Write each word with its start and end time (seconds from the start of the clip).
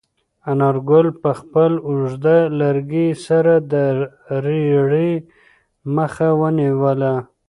انارګل 0.51 1.07
په 1.21 1.31
خپل 1.39 1.71
اوږد 1.87 2.25
لرګي 2.59 3.07
سره 3.25 3.53
د 3.71 3.73
رېړې 4.45 5.11
مخه 5.95 6.27
ونیوله. 6.41 7.13